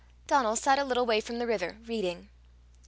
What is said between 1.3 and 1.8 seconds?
the river,